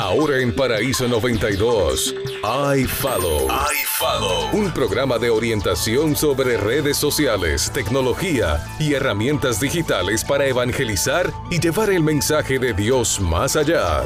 [0.00, 3.48] Ahora en Paraíso 92, iFollow.
[3.82, 4.50] iFollow.
[4.54, 11.90] Un programa de orientación sobre redes sociales, tecnología y herramientas digitales para evangelizar y llevar
[11.90, 14.00] el mensaje de Dios más allá.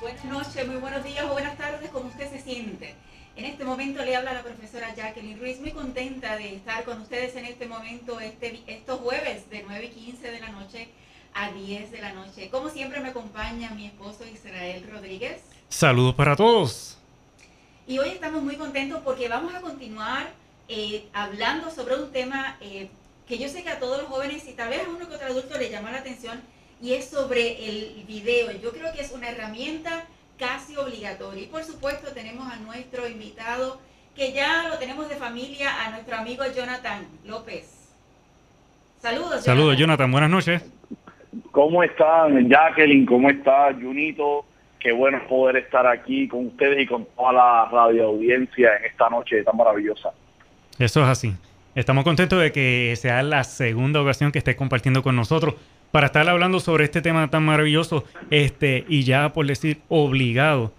[0.00, 2.94] Buenas noches, muy buenos días o buenas tardes, como usted se siente.
[3.34, 7.34] En este momento le habla la profesora Jacqueline Ruiz, muy contenta de estar con ustedes
[7.34, 10.88] en este momento, este, estos jueves de 9 y 15 de la noche
[11.36, 12.48] a 10 de la noche.
[12.48, 15.42] Como siempre me acompaña mi esposo Israel Rodríguez.
[15.68, 16.96] Saludos para todos.
[17.86, 20.32] Y hoy estamos muy contentos porque vamos a continuar
[20.68, 22.88] eh, hablando sobre un tema eh,
[23.28, 25.26] que yo sé que a todos los jóvenes y tal vez a uno que otro
[25.26, 26.40] adulto le llama la atención
[26.80, 28.50] y es sobre el video.
[28.52, 30.06] Yo creo que es una herramienta
[30.38, 31.42] casi obligatoria.
[31.42, 33.78] Y por supuesto tenemos a nuestro invitado
[34.14, 37.66] que ya lo tenemos de familia, a nuestro amigo Jonathan López.
[39.02, 39.44] Saludos.
[39.44, 40.10] Saludos, Jonathan.
[40.10, 40.62] Buenas noches.
[41.50, 43.06] ¿Cómo están, Jacqueline?
[43.06, 44.44] ¿Cómo está, Junito?
[44.78, 49.08] Qué bueno poder estar aquí con ustedes y con toda la radio audiencia en esta
[49.08, 50.12] noche tan maravillosa.
[50.78, 51.34] Eso es así.
[51.74, 55.54] Estamos contentos de que sea la segunda ocasión que esté compartiendo con nosotros
[55.90, 60.72] para estar hablando sobre este tema tan maravilloso este y ya por decir obligado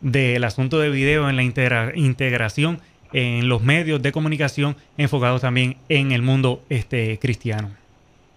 [0.00, 1.42] del asunto de video en la
[1.94, 2.80] integración
[3.12, 7.70] en los medios de comunicación enfocados también en el mundo este cristiano.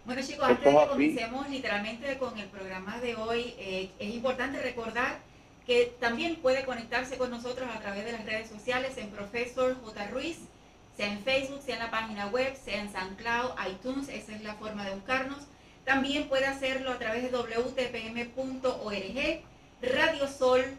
[0.07, 4.61] Bueno chicos, antes de que comencemos literalmente con el programa de hoy, eh, es importante
[4.61, 5.19] recordar
[5.65, 10.07] que también puede conectarse con nosotros a través de las redes sociales en Profesor J.
[10.07, 10.37] Ruiz,
[10.95, 14.53] sea en Facebook, sea en la página web, sea en SoundCloud, iTunes, esa es la
[14.53, 15.39] forma de buscarnos.
[15.83, 18.31] También puede hacerlo a través de wtpm.org,
[19.81, 20.77] radiosol.org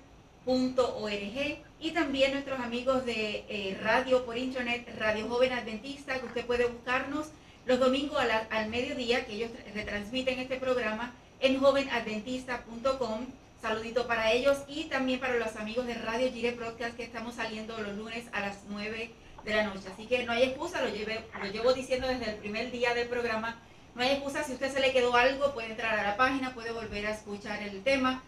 [1.81, 6.65] y también nuestros amigos de eh, radio por internet, Radio Joven Adventista, que usted puede
[6.65, 7.27] buscarnos
[7.69, 8.19] los domingos
[8.51, 13.27] al mediodía, que ellos retransmiten este programa en jovenadventista.com.
[13.61, 17.77] Saludito para ellos y también para los amigos de Radio Gire Broadcast que estamos saliendo
[17.79, 19.11] los lunes a las 9
[19.45, 19.89] de la noche.
[19.93, 23.61] Así que no hay excusa, lo, lo llevo diciendo desde el primer día del programa.
[23.95, 26.71] No hay excusa, si usted se le quedó algo, puede entrar a la página, puede
[26.73, 28.23] volver a escuchar el tema.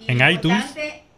[0.00, 0.74] Y en iTunes.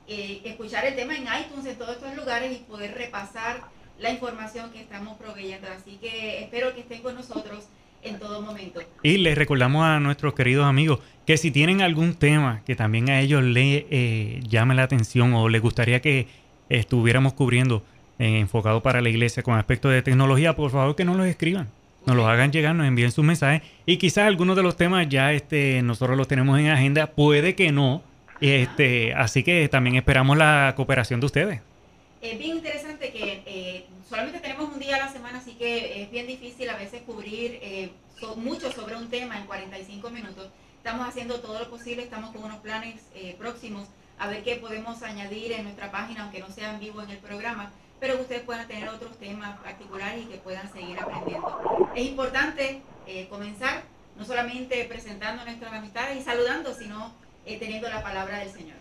[0.08, 3.62] Eh, escuchar el tema en iTunes, en todos estos lugares y poder repasar
[3.98, 5.68] la información que estamos proveyendo.
[5.68, 7.68] Así que espero que estén con nosotros
[8.02, 8.80] en todo momento.
[9.02, 13.20] Y les recordamos a nuestros queridos amigos que si tienen algún tema que también a
[13.20, 16.26] ellos les eh, llame la atención o les gustaría que
[16.68, 17.84] estuviéramos cubriendo
[18.18, 21.68] eh, enfocado para la iglesia con aspecto de tecnología, por favor que nos los escriban.
[22.04, 25.32] Nos los hagan llegar, nos envíen sus mensajes y quizás algunos de los temas ya
[25.32, 28.02] este, nosotros los tenemos en agenda, puede que no,
[28.40, 31.60] este, así que también esperamos la cooperación de ustedes.
[32.22, 36.10] Es bien interesante que eh, solamente tenemos un día a la semana, así que es
[36.12, 37.90] bien difícil a veces cubrir eh,
[38.36, 40.48] mucho sobre un tema en 45 minutos.
[40.76, 43.88] Estamos haciendo todo lo posible, estamos con unos planes eh, próximos
[44.20, 47.18] a ver qué podemos añadir en nuestra página, aunque no sea en vivo en el
[47.18, 51.90] programa, pero que ustedes puedan tener otros temas particulares y que puedan seguir aprendiendo.
[51.96, 52.82] Es importante
[53.30, 53.82] comenzar
[54.16, 57.12] no solamente presentando nuestras amistades y saludando, sino
[57.44, 58.76] teniendo la palabra del Señor.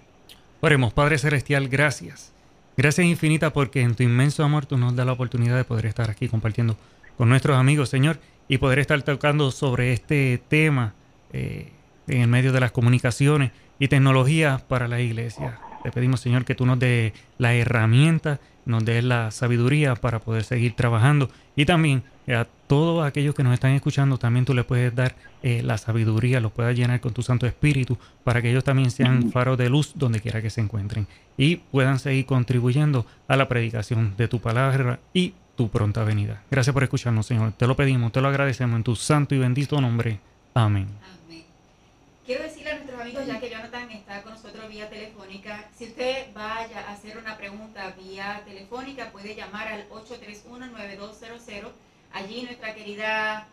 [0.59, 2.31] Oremos, Padre Celestial, gracias
[2.77, 6.09] Gracias infinitas porque en tu inmenso amor tú nos das la oportunidad de poder estar
[6.09, 6.77] aquí compartiendo
[7.17, 10.93] con nuestros amigos, Señor, y poder estar tocando sobre este tema
[11.33, 11.71] eh,
[12.07, 15.59] en el medio de las comunicaciones y tecnologías para la iglesia.
[15.83, 20.43] Te pedimos, Señor, que tú nos des la herramienta, nos des la sabiduría para poder
[20.43, 24.95] seguir trabajando y también a todos aquellos que nos están escuchando, también tú les puedes
[24.95, 28.91] dar eh, la sabiduría, los puedas llenar con tu Santo Espíritu para que ellos también
[28.91, 31.07] sean faros de luz donde quiera que se encuentren
[31.37, 36.43] y puedan seguir contribuyendo a la predicación de tu palabra y tu pronta venida.
[36.49, 37.53] Gracias por escucharnos, Señor.
[37.53, 40.19] Te lo pedimos, te lo agradecemos en tu santo y bendito nombre.
[40.53, 40.87] Amén.
[42.25, 42.43] Quiero
[43.01, 47.35] amigos, ya que Jonathan está con nosotros vía telefónica, si usted vaya a hacer una
[47.35, 51.71] pregunta vía telefónica, puede llamar al 831-9200
[52.13, 53.47] allí nuestra querida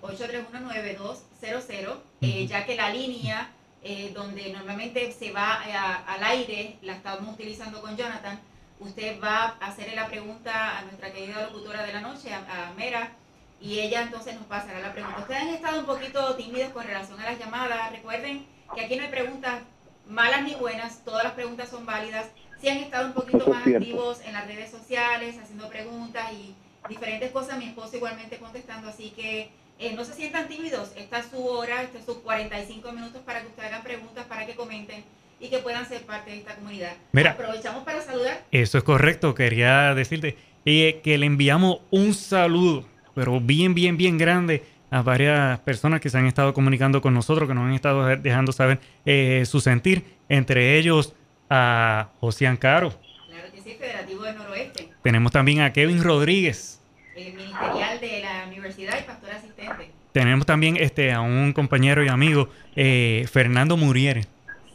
[0.00, 3.50] 8319200, eh, ya que la línea
[3.82, 5.60] eh, donde normalmente se va
[6.06, 8.40] al aire, la estamos utilizando con Jonathan,
[8.80, 13.12] usted va a hacerle la pregunta a nuestra querida locutora de la noche, a, Mera,
[13.60, 15.20] y ella entonces nos pasará la pregunta.
[15.20, 19.02] Ustedes han estado un poquito tímidos con relación a las llamadas, recuerden que aquí no
[19.04, 19.62] hay preguntas
[20.08, 22.26] malas ni buenas, todas las preguntas son válidas.
[22.60, 26.54] Si han estado un poquito más activos en las redes sociales, haciendo preguntas y
[26.88, 31.26] diferentes cosas, mi esposo igualmente contestando, así que eh, no se sientan tímidos, esta es
[31.26, 35.02] su hora, estos son sus 45 minutos para que ustedes hagan preguntas, para que comenten
[35.40, 36.92] y que puedan ser parte de esta comunidad.
[37.12, 38.44] Mira, aprovechamos para saludar.
[38.50, 44.16] Eso es correcto, quería decirte y que le enviamos un saludo, pero bien, bien, bien
[44.16, 44.62] grande
[44.94, 48.52] a varias personas que se han estado comunicando con nosotros, que nos han estado dejando
[48.52, 51.14] saber eh, su sentir, entre ellos
[51.50, 52.94] a José Caro.
[53.28, 54.90] Claro que sí, Federativo del Noroeste.
[55.02, 56.80] Tenemos también a Kevin Rodríguez.
[57.16, 59.90] El ministerial de la universidad y pastor asistente.
[60.12, 64.26] Tenemos también este, a un compañero y amigo, eh, Fernando Muriere.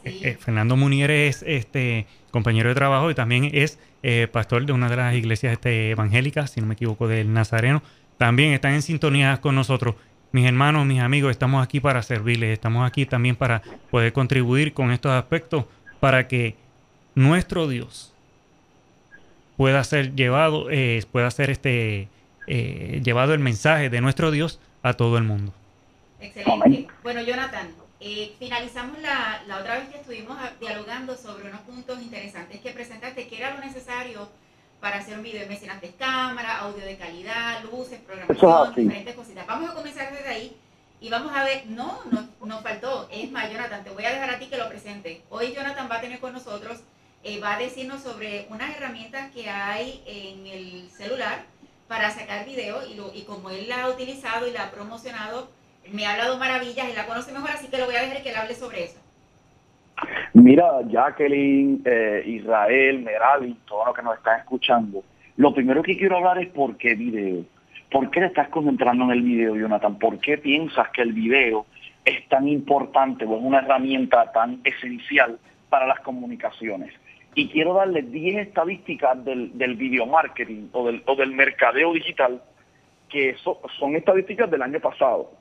[0.04, 3.80] Eh, Fernando Munier es este compañero de trabajo y también es
[4.34, 7.82] pastor de una de las iglesias este, evangélicas, si no me equivoco, del Nazareno.
[8.20, 9.96] También están en sintonía con nosotros.
[10.32, 14.92] Mis hermanos, mis amigos, estamos aquí para servirles, estamos aquí también para poder contribuir con
[14.92, 15.66] estos aspectos
[16.00, 16.56] para que
[17.16, 18.14] nuestro Dios
[19.58, 22.08] pueda ser llevado, eh, pueda ser este
[22.48, 25.54] llevado el mensaje de nuestro Dios a todo el mundo.
[26.20, 26.88] Excelente.
[27.04, 32.62] Bueno, Jonathan, eh, finalizamos la, la, otra vez que estuvimos dialogando sobre unos puntos interesantes
[32.62, 34.30] que presentaste, que era lo necesario
[34.80, 35.48] para hacer un video.
[35.48, 39.46] Mencionaste cámara, audio de calidad, luces, programación, diferentes cositas.
[39.48, 40.58] Vamos a comenzar desde ahí
[41.02, 43.08] y vamos a ver, no, no, nos faltó.
[43.12, 45.22] Es más, Jonathan, te voy a dejar a ti que lo presente.
[45.30, 46.80] Hoy Jonathan va a tener con nosotros,
[47.24, 51.46] eh, va a decirnos sobre unas herramientas que hay en el celular
[51.88, 55.50] para sacar video y, lo, y como él la ha utilizado y la ha promocionado,
[55.92, 58.30] me ha hablado maravillas, y la conoce mejor, así que lo voy a dejar que
[58.30, 59.00] él hable sobre eso.
[60.34, 65.04] Mira, Jacqueline, eh, Israel, Merali, todos los que nos están escuchando,
[65.38, 67.46] lo primero que quiero hablar es por qué video.
[67.92, 69.98] ¿Por qué te estás concentrando en el video, Jonathan?
[69.98, 71.66] ¿Por qué piensas que el video
[72.06, 76.94] es tan importante o es una herramienta tan esencial para las comunicaciones?
[77.36, 82.42] Y quiero darle 10 estadísticas del, del video marketing o del, o del mercadeo digital,
[83.08, 85.32] que son estadísticas del año pasado.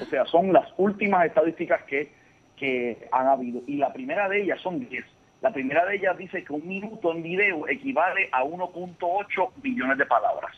[0.00, 2.12] O sea, son las últimas estadísticas que,
[2.62, 3.60] que han habido.
[3.66, 5.04] Y la primera de ellas son 10.
[5.40, 10.06] La primera de ellas dice que un minuto en video equivale a 1.8 millones de
[10.06, 10.56] palabras.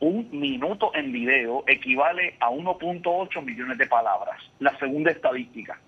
[0.00, 4.42] Un minuto en video equivale a 1.8 millones de palabras.
[4.58, 5.80] La segunda estadística.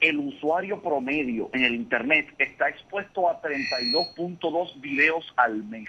[0.00, 5.88] El usuario promedio en el Internet está expuesto a 32.2 videos al mes.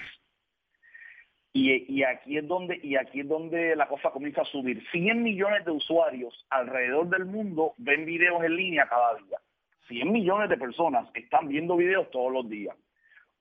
[1.60, 4.84] Y, aquí es donde y aquí es donde la cosa comienza a subir.
[4.92, 9.40] 100 millones de usuarios alrededor del mundo ven videos en línea cada día.
[9.88, 12.76] 100 millones de personas están viendo videos todos los días.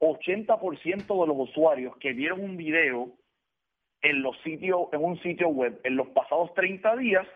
[0.01, 3.13] 80% de los usuarios que vieron un video
[4.01, 7.27] en los sitios en un sitio web en los pasados 30 días,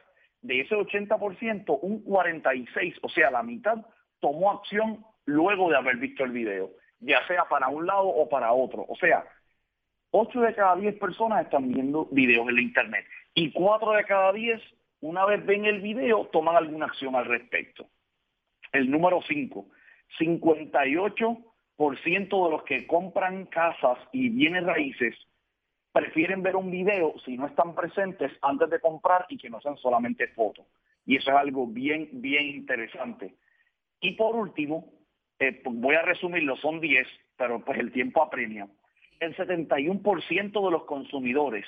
[0.41, 3.85] de ese 80%, un 46, o sea, la mitad
[4.21, 8.53] tomó acción luego de haber visto el video, ya sea para un lado o para
[8.53, 8.87] otro.
[8.89, 9.27] O sea,
[10.13, 13.05] 8 de cada 10 personas están viendo videos en la internet
[13.35, 14.61] y 4 de cada 10,
[15.01, 17.87] una vez ven el video, toman alguna acción al respecto.
[18.73, 19.67] El número 5,
[20.19, 25.15] 58% de los que compran casas y bienes raíces
[25.93, 29.77] prefieren ver un video si no están presentes antes de comprar y que no sean
[29.77, 30.67] solamente fotos.
[31.07, 33.35] Y eso es algo bien, bien interesante.
[34.01, 34.93] Y por último,
[35.39, 37.07] eh, voy a resumirlo, son 10,
[37.37, 38.69] pero pues el tiempo apremia
[39.21, 41.67] el 71% de los consumidores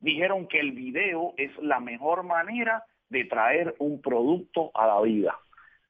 [0.00, 5.38] dijeron que el video es la mejor manera de traer un producto a la vida.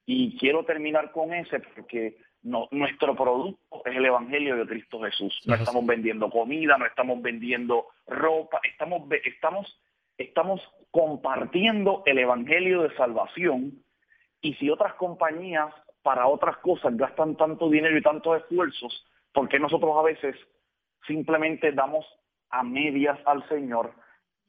[0.07, 5.41] Y quiero terminar con ese porque no, nuestro producto es el Evangelio de Cristo Jesús.
[5.47, 9.81] No estamos vendiendo comida, no estamos vendiendo ropa, estamos, estamos,
[10.19, 13.83] estamos compartiendo el Evangelio de salvación.
[14.43, 15.73] Y si otras compañías
[16.03, 20.37] para otras cosas gastan tanto dinero y tantos esfuerzos, ¿por qué nosotros a veces
[21.07, 22.07] simplemente damos
[22.51, 23.93] a medias al Señor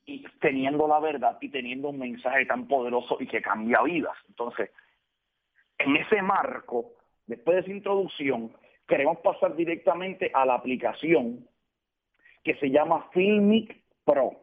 [0.05, 4.15] y teniendo la verdad y teniendo un mensaje tan poderoso y que cambia vidas.
[4.29, 4.69] Entonces,
[5.77, 6.91] en ese marco,
[7.25, 8.53] después de esa introducción,
[8.87, 11.47] queremos pasar directamente a la aplicación
[12.43, 14.33] que se llama Filmic Pro.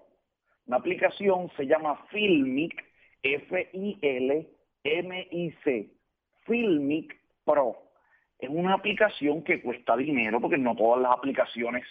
[0.66, 2.74] La aplicación se llama Filmic,
[3.22, 4.50] F-I-L-M-I-C,
[6.44, 7.76] Filmic Pro.
[8.38, 11.86] Es una aplicación que cuesta dinero porque no todas las aplicaciones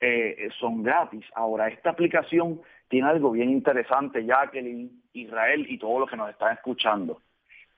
[0.00, 1.24] eh, son gratis.
[1.34, 6.54] Ahora, esta aplicación tiene algo bien interesante, Jacqueline, Israel y todos los que nos están
[6.54, 7.20] escuchando.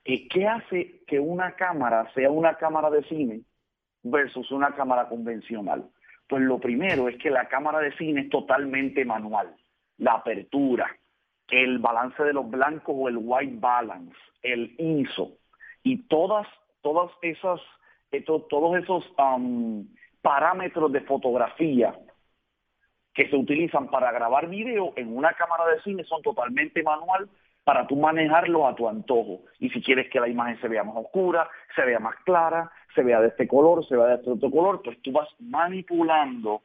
[0.03, 3.41] ¿Qué hace que una cámara sea una cámara de cine
[4.03, 5.85] versus una cámara convencional?
[6.27, 9.55] Pues lo primero es que la cámara de cine es totalmente manual.
[9.97, 10.87] La apertura,
[11.49, 15.37] el balance de los blancos o el white balance, el ISO
[15.83, 16.47] y todas,
[16.81, 17.61] todas esas,
[18.49, 19.87] todos esos um,
[20.21, 21.93] parámetros de fotografía
[23.13, 27.29] que se utilizan para grabar video en una cámara de cine son totalmente manual
[27.63, 29.41] para tú manejarlo a tu antojo.
[29.59, 33.03] Y si quieres que la imagen se vea más oscura, se vea más clara, se
[33.03, 36.63] vea de este color, se vea de este otro color, pues tú vas manipulando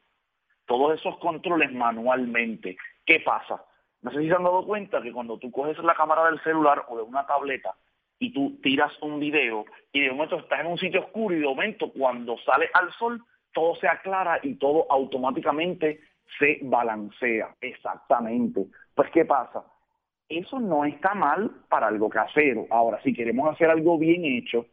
[0.67, 2.77] todos esos controles manualmente.
[3.05, 3.63] ¿Qué pasa?
[4.03, 6.85] No sé si se han dado cuenta que cuando tú coges la cámara del celular
[6.89, 7.75] o de una tableta
[8.19, 11.47] y tú tiras un video y de momento estás en un sitio oscuro y de
[11.47, 16.01] momento cuando sale al sol todo se aclara y todo automáticamente
[16.39, 17.55] se balancea.
[17.61, 18.67] Exactamente.
[18.95, 19.65] Pues ¿qué pasa?
[20.29, 22.67] Eso no está mal para algo casero.
[22.71, 24.67] Ahora, si queremos hacer algo bien hecho,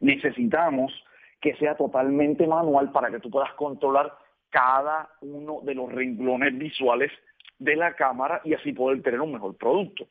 [0.00, 0.92] necesitamos
[1.40, 4.12] que sea totalmente manual para que tú puedas controlar
[4.50, 7.10] cada uno de los renglones visuales
[7.58, 10.06] de la cámara y así poder tener un mejor producto.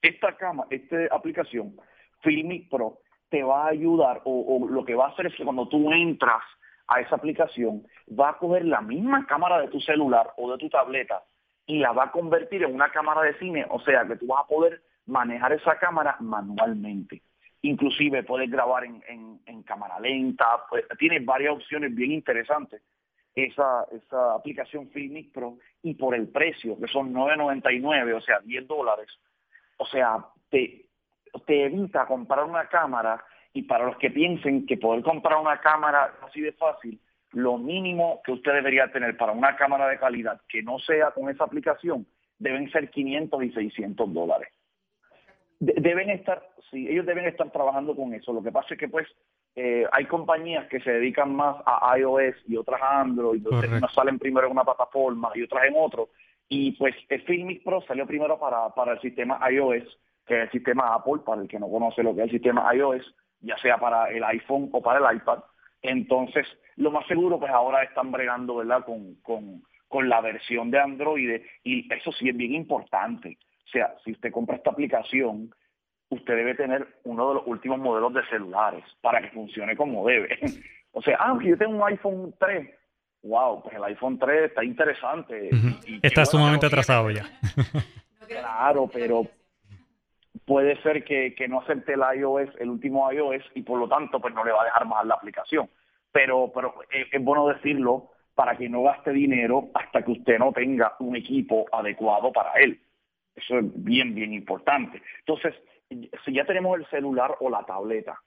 [0.00, 1.76] Esta cámara, esta aplicación,
[2.22, 5.44] Filmic Pro, te va a ayudar o, o, lo que va a hacer es que
[5.44, 6.42] cuando tú entras
[6.90, 10.68] a esa aplicación, va a coger la misma cámara de tu celular o de tu
[10.68, 11.22] tableta
[11.66, 14.44] y la va a convertir en una cámara de cine, o sea que tú vas
[14.44, 17.22] a poder manejar esa cámara manualmente.
[17.62, 22.82] Inclusive puedes grabar en, cámara lenta, pues, tiene varias opciones bien interesantes.
[23.36, 28.66] Esa, esa aplicación Filmic Pro y por el precio, que son 9.99, o sea, 10
[28.66, 29.06] dólares,
[29.76, 30.86] o sea, te,
[31.46, 36.14] te evita comprar una cámara y para los que piensen que poder comprar una cámara
[36.22, 37.00] así de fácil,
[37.32, 41.28] lo mínimo que usted debería tener para una cámara de calidad que no sea con
[41.28, 42.06] esa aplicación
[42.38, 44.48] deben ser 500 y 600 dólares.
[45.60, 48.32] deben estar, sí, ellos deben estar trabajando con eso.
[48.32, 49.06] Lo que pasa es que pues
[49.54, 54.18] eh, hay compañías que se dedican más a iOS y otras a Android, unas salen
[54.18, 56.08] primero en una plataforma y otras en otro.
[56.48, 59.84] Y pues el Filmic Pro salió primero para, para el sistema iOS,
[60.26, 62.74] que es el sistema Apple, para el que no conoce lo que es el sistema
[62.74, 65.40] iOS, ya sea para el iPhone o para el iPad.
[65.82, 70.78] Entonces, lo más seguro, pues ahora están bregando, ¿verdad?, con, con, con la versión de
[70.78, 73.38] Android y eso sí es bien importante.
[73.66, 75.54] O sea, si usted compra esta aplicación,
[76.10, 80.38] usted debe tener uno de los últimos modelos de celulares para que funcione como debe.
[80.92, 82.68] o sea, ah, yo tengo un iPhone 3.
[83.22, 85.50] Wow, pues el iPhone 3 está interesante.
[86.02, 87.26] está sumamente atrasado ya.
[88.28, 89.26] claro, pero
[90.46, 94.20] puede ser que, que, no acepte el iOS, el último iOS, y por lo tanto
[94.20, 95.68] pues no le va a dejar más la aplicación.
[96.12, 100.52] Pero, pero es, es bueno decirlo para que no gaste dinero hasta que usted no
[100.52, 102.80] tenga un equipo adecuado para él.
[103.34, 105.02] Eso es bien, bien importante.
[105.18, 105.54] Entonces,
[106.24, 108.20] si ya tenemos el celular o la tableta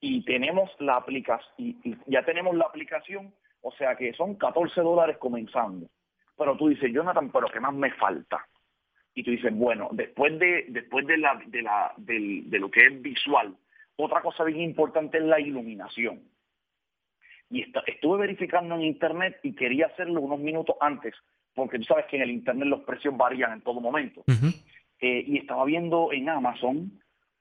[0.00, 5.18] y tenemos la aplicación, y, ya tenemos la aplicación, o sea que son 14 dólares
[5.18, 5.88] comenzando.
[6.36, 8.46] Pero tú dices, Jonathan, pero ¿qué más me falta?
[9.16, 13.02] Y tú dices, bueno, después de, después de, la, de, la, de lo que es
[13.02, 13.56] visual,
[13.96, 16.20] otra cosa bien importante es la iluminación.
[17.48, 21.14] Y estuve verificando en internet y quería hacerlo unos minutos antes,
[21.54, 24.22] porque tú sabes que en el internet los precios varían en todo momento.
[25.00, 26.92] Eh, y estaba viendo en Amazon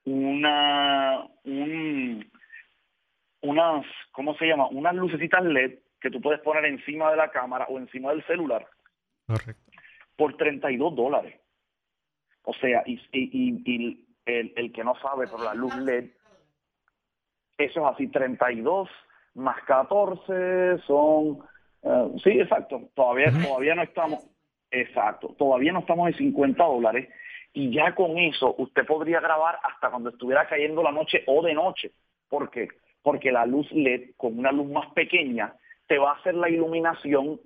[0.06, 2.32] una, un,
[3.42, 4.68] unas, ¿cómo se llama?
[4.70, 8.66] Unas lucecitas LED que tú puedes poner encima de la cámara o encima del celular.
[9.28, 9.72] Correcto.
[10.16, 11.36] Por 32 dólares.
[12.46, 16.06] O sea, y, y, y el, el, que no sabe, pero la luz LED,
[17.58, 18.90] eso es así, 32
[19.36, 21.40] más 14 son...
[21.84, 22.90] Eh, sí, exacto.
[22.94, 24.26] Todavía, todavía no estamos...
[24.72, 25.36] Exacto.
[25.38, 27.10] Todavía no estamos en 50 dólares
[27.54, 31.54] y ya con eso usted podría grabar hasta cuando estuviera cayendo la noche o de
[31.54, 31.92] noche.
[32.28, 32.68] ¿Por qué?
[33.02, 35.56] Porque la luz LED con una luz más pequeña
[35.88, 37.40] te va a hacer la iluminación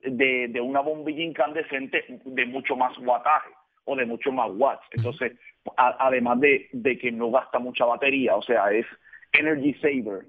[0.00, 3.50] de, de una bombilla incandescente de mucho más wattaje
[3.84, 4.86] o de mucho más watts.
[4.92, 5.32] Entonces,
[5.76, 8.86] además de, de, que no gasta mucha batería, o sea, es
[9.32, 10.26] energy saver,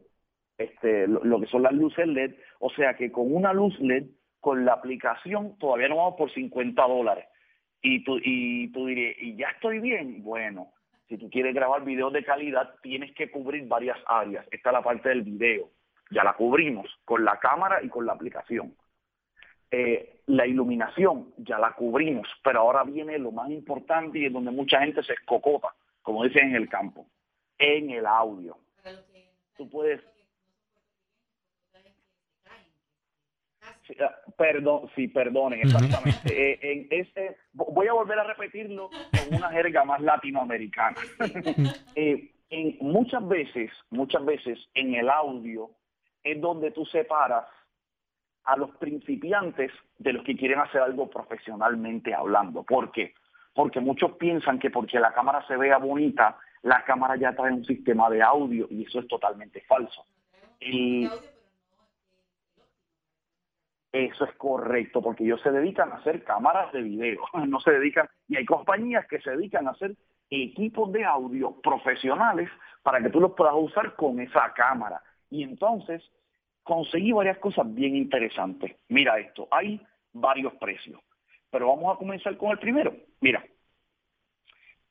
[0.57, 4.05] este, lo, lo, que son las luces LED, o sea que con una luz LED,
[4.39, 7.25] con la aplicación, todavía no vamos por 50 dólares
[7.85, 10.23] y tú, y tú dirías, ¿y ya estoy bien?
[10.23, 10.71] Bueno,
[11.07, 14.45] si tú quieres grabar videos de calidad, tienes que cubrir varias áreas.
[14.49, 15.69] Esta es la parte del video.
[16.09, 18.75] Ya la cubrimos con la cámara y con la aplicación.
[19.71, 24.51] Eh, la iluminación ya la cubrimos, pero ahora viene lo más importante y es donde
[24.51, 25.69] mucha gente se escocota,
[26.01, 27.05] como dicen en el campo,
[27.57, 28.57] en el audio.
[29.57, 30.01] Tú puedes
[33.99, 36.51] Ah, perdón, sí, perdonen, exactamente.
[36.53, 40.97] Eh, en ese, voy a volver a repetirlo con una jerga más latinoamericana.
[41.95, 45.71] Eh, en, muchas veces, muchas veces en el audio
[46.23, 47.45] es donde tú separas
[48.45, 52.63] a los principiantes de los que quieren hacer algo profesionalmente hablando.
[52.63, 53.13] ¿Por qué?
[53.53, 57.65] Porque muchos piensan que porque la cámara se vea bonita, la cámara ya trae un
[57.65, 60.05] sistema de audio y eso es totalmente falso.
[60.59, 61.09] Y
[63.91, 68.07] eso es correcto, porque ellos se dedican a hacer cámaras de video, no se dedican,
[68.27, 69.95] y hay compañías que se dedican a hacer
[70.29, 72.49] equipos de audio profesionales
[72.83, 75.01] para que tú los puedas usar con esa cámara.
[75.29, 76.03] Y entonces
[76.65, 78.75] conseguí varias cosas bien interesantes.
[78.89, 79.79] Mira esto, hay
[80.11, 80.99] varios precios.
[81.51, 82.93] pero vamos a comenzar con el primero.
[83.21, 83.41] Mira,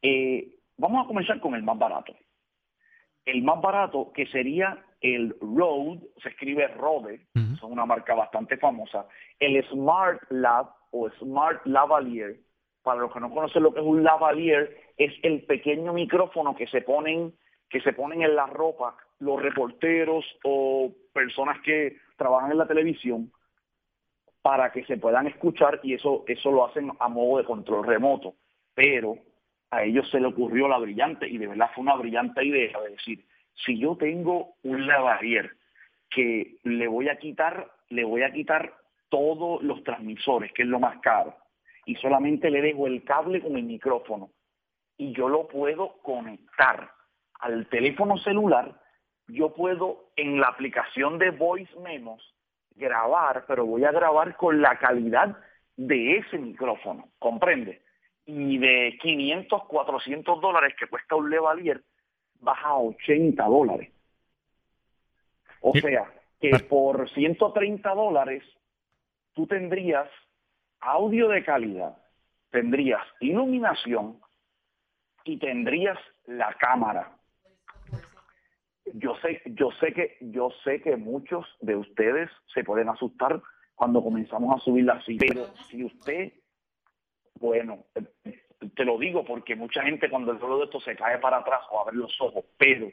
[0.00, 2.14] eh, vamos a comenzar con el más barato.
[3.26, 9.07] El más barato, que sería el Rode, se escribe Rode, es una marca bastante famosa.
[9.38, 12.40] El Smart Lab o Smart Lavalier,
[12.83, 16.66] para los que no conocen lo que es un lavalier, es el pequeño micrófono que
[16.69, 17.35] se ponen
[17.69, 23.33] que se ponen en la ropa los reporteros o personas que trabajan en la televisión
[24.42, 28.35] para que se puedan escuchar y eso eso lo hacen a modo de control remoto.
[28.75, 29.16] Pero
[29.71, 32.90] a ellos se le ocurrió la brillante, y de verdad fue una brillante idea, de
[32.90, 33.25] decir,
[33.64, 35.50] si yo tengo un lavalier
[36.11, 38.73] que le voy a quitar, le voy a quitar
[39.09, 41.37] todos los transmisores, que es lo más caro,
[41.87, 44.30] y solamente le dejo el cable con el micrófono,
[44.97, 46.90] y yo lo puedo conectar
[47.40, 48.80] al teléfono celular,
[49.28, 52.35] yo puedo en la aplicación de Voice Memos
[52.76, 55.37] grabar, pero voy a grabar con la calidad
[55.76, 57.85] de ese micrófono, ¿comprende?
[58.26, 61.83] y de 500, 400 dólares que cuesta un Levalier,
[62.40, 63.93] baja a 80 dólares.
[65.61, 68.43] O sea, que por 130 dólares
[69.35, 70.09] tú tendrías
[70.81, 71.97] audio de calidad,
[72.50, 74.19] tendrías iluminación
[75.25, 77.16] y tendrías la cámara.
[78.96, 83.42] Yo sé, yo sé que, yo sé que muchos de ustedes se pueden asustar
[83.74, 86.32] cuando comenzamos a subir la cifra, pero si usted
[87.40, 87.84] bueno,
[88.74, 91.80] te lo digo porque mucha gente cuando el de esto se cae para atrás o
[91.80, 92.90] abre los ojos, pero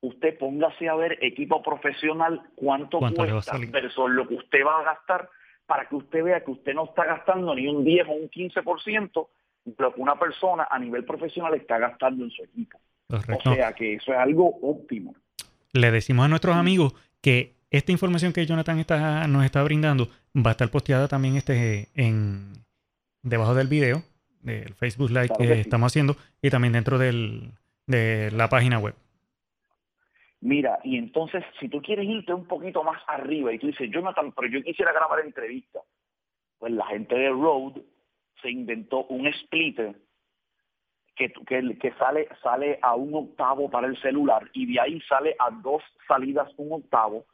[0.00, 5.28] usted póngase a ver equipo profesional cuánto, cuesta versus lo que usted va a gastar
[5.66, 9.28] para que usted vea que usted no está gastando ni un 10 o un 15%
[9.64, 12.80] de lo que una persona a nivel profesional está gastando en su equipo.
[13.08, 15.14] O sea que eso es algo óptimo.
[15.72, 20.50] Le decimos a nuestros amigos que esta información que Jonathan está, nos está brindando va
[20.50, 22.52] a estar posteada también este en
[23.22, 24.02] debajo del video,
[24.40, 27.52] del Facebook Live que, estamos haciendo, y también dentro del,
[27.86, 28.94] de la página web.
[30.40, 34.32] Mira, y entonces, si tú quieres irte un poquito más arriba y tú dices, Jonathan,
[34.32, 35.80] pero yo quisiera grabar entrevista,
[36.58, 37.82] pues la gente de Rode
[38.42, 39.94] se inventó un splitter
[41.16, 45.36] que, que, que, sale, sale a un octavo para el celular y de ahí sale
[45.38, 47.24] a dos salidas un octavo.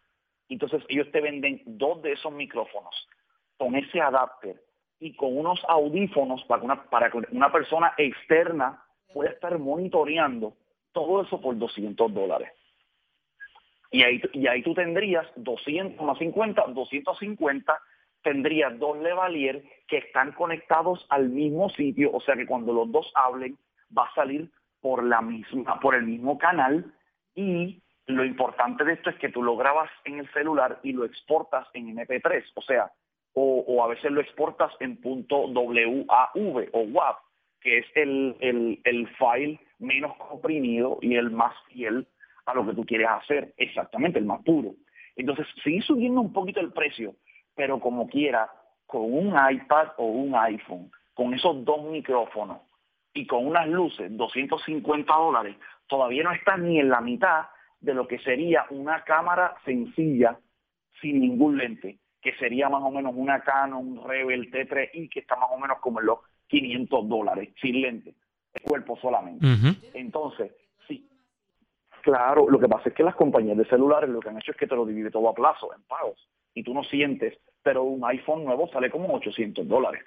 [0.48, 3.08] Entonces ellos te venden dos de esos micrófonos
[3.56, 4.60] con ese adapter
[5.00, 10.54] y con unos audífonos para que una, para una persona externa pueda estar monitoreando
[10.92, 12.50] todo eso por 200 dólares.
[13.90, 17.78] Y ahí, y ahí tú tendrías 200 más 50, 250,
[18.22, 23.10] tendrías dos Levalier que están conectados al mismo sitio, o sea que cuando los dos
[23.14, 23.56] hablen
[23.96, 26.92] va a salir por la misma, por el mismo canal
[27.35, 31.05] y lo importante de esto es que tú lo grabas en el celular y lo
[31.05, 32.90] exportas en MP3, o sea,
[33.35, 37.16] o, a veces lo exportas en punto WAV o WAV,
[37.61, 42.07] que es el, el, el file menos comprimido y el más fiel
[42.46, 44.74] a lo que tú quieres hacer, exactamente, el más puro.
[45.14, 47.14] Entonces, sigue subiendo un poquito el precio,
[47.55, 48.51] pero como quiera,
[48.87, 52.67] con un iPad o un iPhone, con esos dos micrófonos
[53.18, 55.57] y con unas luces, 250 dólares,
[55.88, 57.46] todavía no está ni en la mitad
[57.81, 60.38] de lo que sería una cámara sencilla
[61.00, 65.48] sin ningún lente que sería más o menos una Canon Rebel T3i, que está más
[65.50, 68.14] o menos como en los 500 dólares, sin lente,
[68.54, 69.46] el cuerpo solamente.
[69.94, 70.52] Entonces,
[70.87, 71.09] sí,
[72.02, 74.57] claro, lo que pasa es que las compañías de celulares lo que han hecho es
[74.57, 78.04] que te lo divide todo a plazo, en pagos, y tú no sientes, pero un
[78.04, 80.04] iPhone nuevo sale como 800 dólares.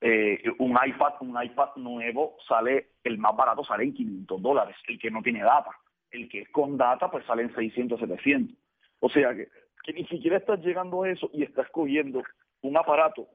[0.00, 4.98] Eh, un iPad, un iPad nuevo sale, el más barato sale en 500 dólares, el
[4.98, 5.70] que no tiene data.
[6.10, 8.56] El que es con data, pues sale en 600, 700.
[9.00, 9.48] O sea que
[9.92, 12.22] ni siquiera estás llegando a eso y estás cogiendo
[12.62, 13.28] un aparato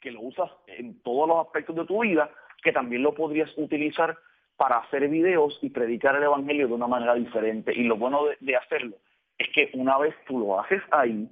[0.00, 2.30] que lo usas en todos los aspectos de tu vida,
[2.62, 4.18] que también lo podrías utilizar
[4.56, 7.72] para hacer videos y predicar el Evangelio de una manera diferente.
[7.74, 8.96] Y lo bueno de, hacerlo
[9.38, 11.28] es que una vez tú lo haces ahí,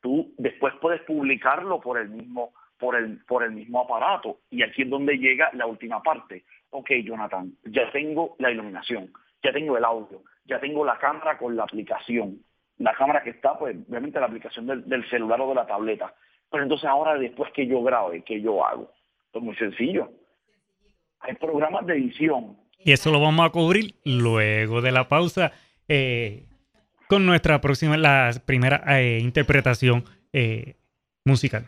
[0.00, 4.40] tú después puedes publicarlo por el mismo por el, por el mismo aparato.
[4.50, 6.44] Y aquí es donde llega la última parte.
[6.70, 9.12] Ok, Jonathan, ya tengo la iluminación,
[9.42, 12.40] ya tengo el audio, ya tengo la cámara con la aplicación,
[12.78, 16.14] la cámara que está, pues obviamente la aplicación del, celular o de la tableta.
[16.50, 18.92] Pero entonces ahora después que yo grabe, ¿qué yo hago?
[19.32, 20.10] Es muy sencillo.
[21.20, 22.56] Hay programas de edición.
[22.78, 25.52] Y eso lo vamos a cubrir luego de la pausa
[25.88, 26.44] eh,
[27.08, 30.76] con nuestra próxima, la primera eh, interpretación eh,
[31.24, 31.66] musical.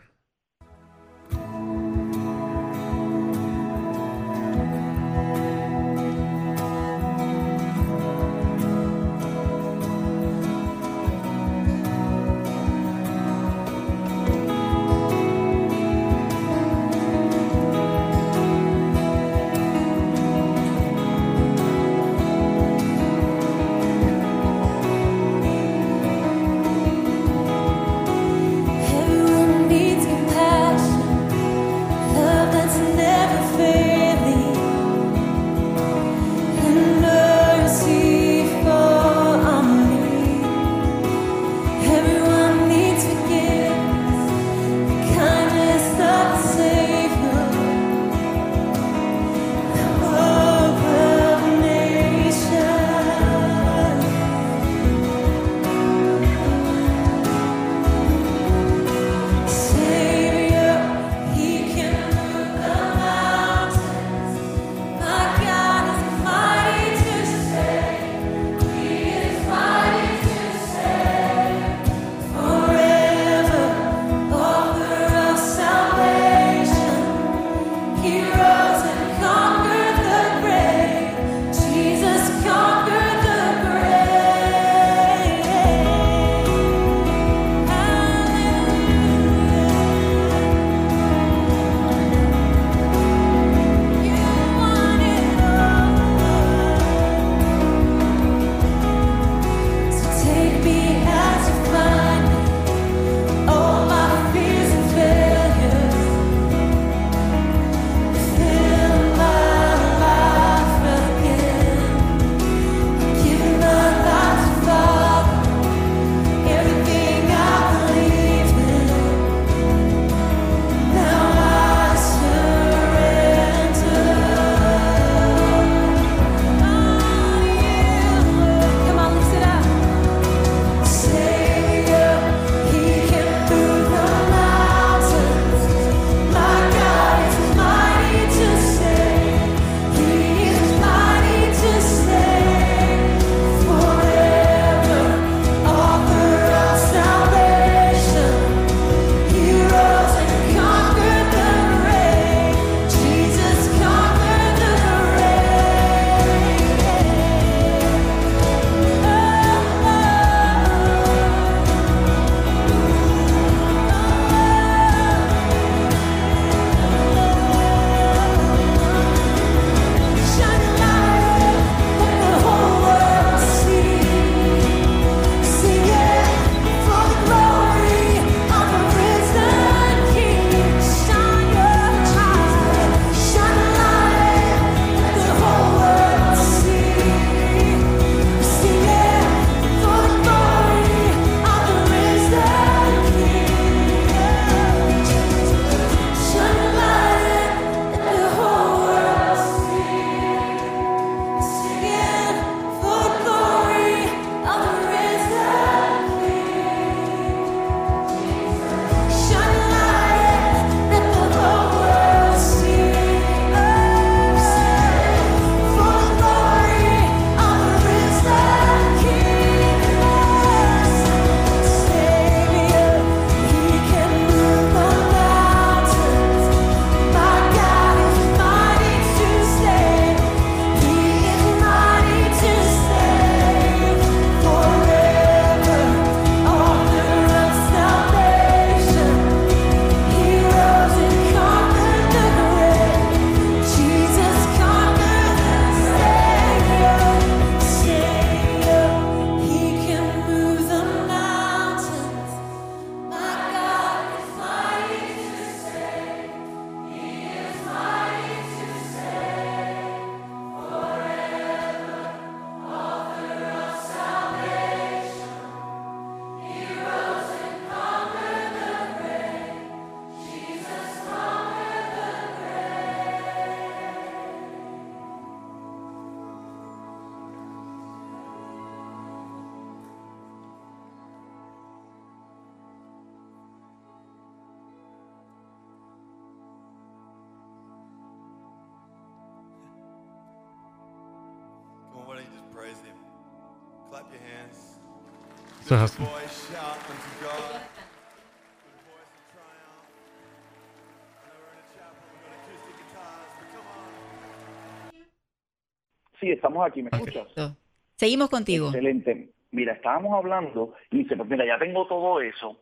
[306.19, 307.55] Sí, estamos aquí, ¿me escuchas?
[307.95, 308.67] Seguimos contigo.
[308.67, 309.29] Excelente.
[309.51, 312.61] Mira, estábamos hablando y dice, pues mira, ya tengo todo eso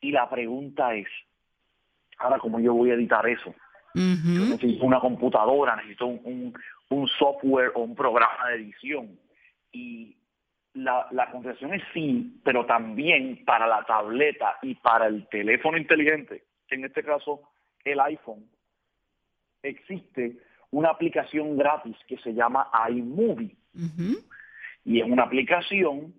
[0.00, 1.06] y la pregunta es,
[2.18, 3.54] ahora cómo yo voy a editar eso.
[3.94, 6.54] necesito una computadora, necesito un,
[6.88, 9.18] un, software o un programa de edición.
[9.72, 10.16] Y
[10.74, 16.44] la, la contestación es sí, pero también para la tableta y para el teléfono inteligente,
[16.70, 17.42] en este caso
[17.84, 18.48] el iPhone,
[19.62, 20.38] existe
[20.70, 23.56] una aplicación gratis que se llama iMovie.
[24.84, 26.14] Y es una aplicación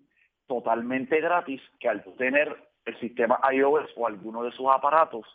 [0.48, 5.26] totalmente gratis que al tener el sistema iOS o alguno de sus aparatos,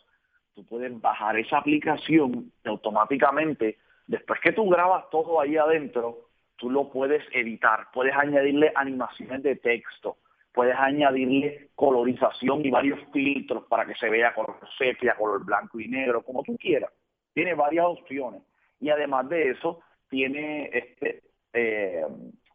[0.55, 3.77] tú puedes bajar esa aplicación y automáticamente,
[4.07, 6.28] después que tú grabas todo ahí adentro,
[6.59, 10.17] tú lo puedes editar, puedes añadirle animaciones de texto,
[10.53, 15.87] puedes añadirle colorización y varios filtros para que se vea color sepia, color blanco y
[15.87, 16.91] negro, como tú quieras.
[17.33, 18.43] Tiene varias opciones.
[18.79, 22.05] Y además de eso, tiene este eh,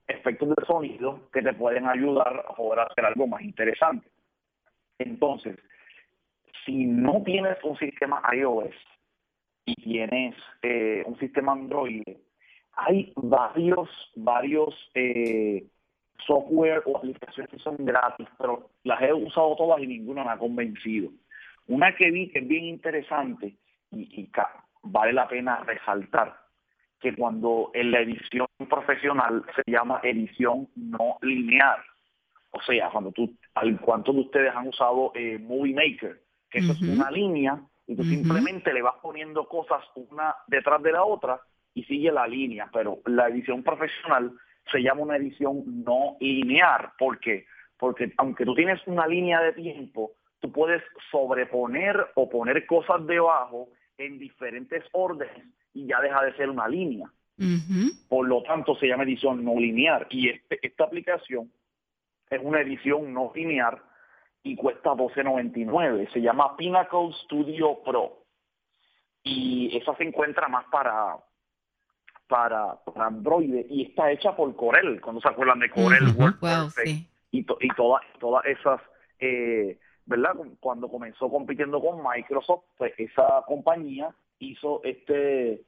[0.06, 4.06] efectos de sonido que te pueden ayudar a poder hacer algo más interesante.
[4.98, 5.56] Entonces,
[6.64, 8.74] si no tienes un sistema iOS
[9.64, 12.02] y tienes eh, un sistema Android,
[12.76, 15.64] hay varios, varios eh,
[16.26, 20.38] software o aplicaciones que son gratis, pero las he usado todas y ninguna me ha
[20.38, 21.10] convencido.
[21.66, 23.56] Una que vi que es bien interesante
[23.90, 24.30] y, y
[24.82, 26.36] vale la pena resaltar
[27.00, 31.78] que cuando en la edición profesional se llama edición no lineal.
[32.50, 33.36] O sea, cuando tú,
[33.82, 36.22] ¿cuántos de ustedes han usado eh, Movie Maker?
[36.48, 40.92] Que eso es una línea y tú simplemente le vas poniendo cosas una detrás de
[40.92, 41.40] la otra
[41.74, 42.68] y sigue la línea.
[42.72, 44.32] Pero la edición profesional
[44.70, 46.92] se llama una edición no lineal.
[46.98, 47.46] ¿Por qué?
[47.78, 53.68] Porque aunque tú tienes una línea de tiempo, tú puedes sobreponer o poner cosas debajo
[53.98, 57.10] en diferentes órdenes y ya deja de ser una línea.
[58.08, 60.06] Por lo tanto, se llama edición no lineal.
[60.10, 61.50] Y este, esta aplicación
[62.30, 63.82] es una edición no lineal
[64.42, 66.12] y cuesta 12.99.
[66.12, 68.24] Se llama Pinnacle Studio Pro.
[69.24, 71.16] Y esa se encuentra más para,
[72.28, 75.00] para, Android y está hecha por Corel.
[75.00, 76.14] Cuando se acuerdan de Corel,
[77.30, 78.80] y, y todas, todas esas,
[79.18, 80.34] eh, ¿verdad?
[80.60, 85.62] Cuando comenzó compitiendo con Microsoft, pues esa compañía hizo este,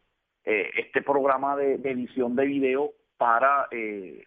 [0.44, 4.24] eh, este programa de, edición de video para eh,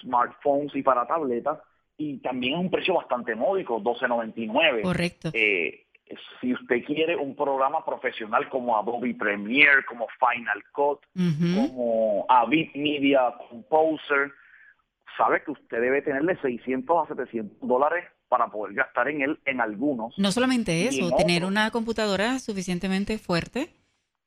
[0.00, 1.58] smartphones y para tabletas
[2.00, 4.82] y también es un precio bastante módico, 12.99.
[4.82, 5.30] Correcto.
[5.34, 5.87] Eh,
[6.40, 11.00] si usted quiere un programa profesional como Adobe Premiere, como Final Cut,
[11.54, 14.32] como Avid Media Composer,
[15.16, 19.60] sabe que usted debe tenerle 600 a 700 dólares para poder gastar en él en
[19.60, 20.16] algunos.
[20.18, 23.74] No solamente eso, tener una computadora suficientemente fuerte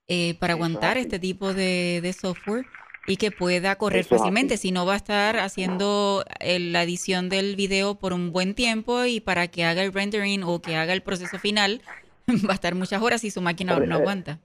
[0.07, 2.65] eh, para aguantar este tipo de, software
[3.07, 4.57] y que pueda correr fácilmente.
[4.57, 9.05] Si no va a estar haciendo eh, la edición del video por un buen tiempo
[9.05, 11.81] y para que haga el rendering o que haga el proceso final,
[12.47, 14.39] va a estar muchas horas y su máquina no aguanta.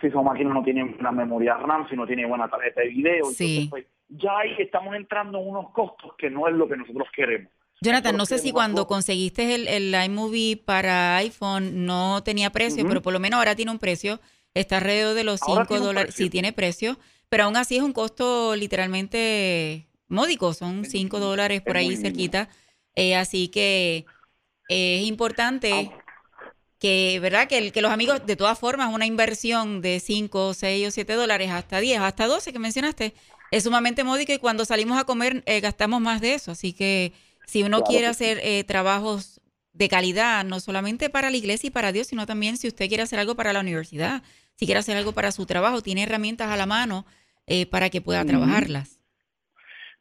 [0.00, 3.24] Si su máquina no tiene una memoria RAM, si no tiene buena tarjeta de video,
[3.70, 7.52] pues, ya ahí estamos entrando en unos costos que no es lo que nosotros queremos.
[7.82, 13.02] Jonathan, no sé si cuando conseguiste el, el iMovie para iPhone no tenía precio, pero
[13.02, 14.18] por lo menos ahora tiene un precio
[14.56, 16.14] Está alrededor de los 5 dólares.
[16.14, 16.96] Sí, tiene precio,
[17.28, 20.54] pero aún así es un costo literalmente módico.
[20.54, 22.48] Son 5 dólares por ahí cerquita.
[22.94, 24.06] Eh, así que
[24.68, 25.90] es importante
[26.78, 27.48] que, ¿verdad?
[27.48, 31.50] Que, que los amigos, de todas formas, una inversión de 5, 6 o 7 dólares
[31.50, 33.14] hasta 10, hasta 12 que mencionaste,
[33.50, 36.52] es sumamente módico y cuando salimos a comer eh, gastamos más de eso.
[36.52, 37.12] Así que
[37.46, 39.40] si uno quiere hacer eh, trabajos
[39.72, 43.02] de calidad, no solamente para la iglesia y para Dios, sino también si usted quiere
[43.02, 44.22] hacer algo para la universidad,
[44.56, 47.04] si quiere hacer algo para su trabajo, tiene herramientas a la mano
[47.46, 49.00] eh, para que pueda trabajarlas.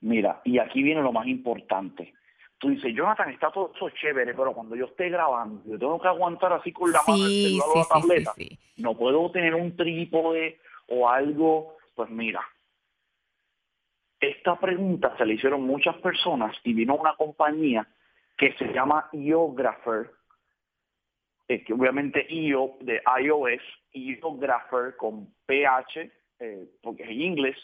[0.01, 2.13] Mira, y aquí viene lo más importante.
[2.57, 6.07] Tú dices, Jonathan, está todo eso chévere, pero cuando yo esté grabando, yo tengo que
[6.07, 8.33] aguantar así con la mano el la tableta.
[8.77, 11.75] no puedo tener un trípode o algo.
[11.95, 12.41] Pues mira,
[14.19, 17.87] esta pregunta se le hicieron muchas personas y vino una compañía
[18.37, 20.11] que se llama IOgrapher,
[21.47, 23.61] eh, que obviamente IO de iOS,
[23.93, 27.57] IOgrapher con PH, eh, porque es en inglés,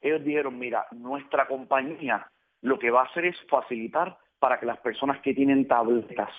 [0.00, 2.26] ellos dijeron, mira, nuestra compañía
[2.62, 6.30] lo que va a hacer es facilitar para que las personas que tienen tabletas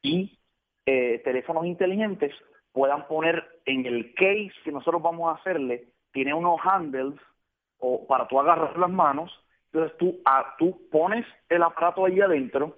[0.00, 0.38] y
[0.86, 2.32] eh, teléfonos inteligentes
[2.72, 7.14] puedan poner en el case que nosotros vamos a hacerle, tiene unos handles
[7.78, 9.30] o para tú agarrar las manos,
[9.72, 12.76] entonces tú, ah, tú pones el aparato ahí adentro,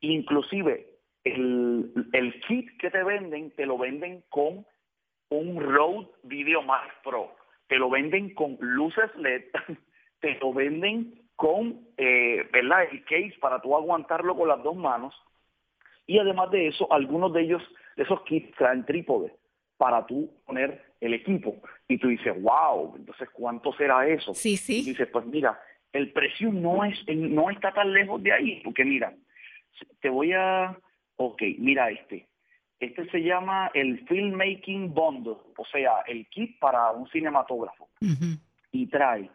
[0.00, 0.93] inclusive
[1.24, 4.66] el, el kit que te venden, te lo venden con
[5.30, 7.34] un Rode Video Max Pro,
[7.66, 9.44] te lo venden con luces LED,
[10.20, 12.84] te lo venden con eh, ¿verdad?
[12.90, 15.14] el case para tú aguantarlo con las dos manos
[16.06, 17.62] y además de eso, algunos de ellos,
[17.96, 19.34] de esos kits traen trípode
[19.76, 21.56] para tú poner el equipo.
[21.88, 24.34] Y tú dices, wow, entonces ¿cuánto será eso?
[24.34, 24.80] Sí, sí.
[24.80, 25.58] Y dices, pues mira,
[25.92, 29.14] el precio no es no está tan lejos de ahí, porque mira,
[30.00, 30.76] te voy a,
[31.16, 32.26] ok, mira este.
[32.80, 37.88] Este se llama el Filmmaking Bundle, o sea, el kit para un cinematógrafo.
[38.72, 39.30] Y trae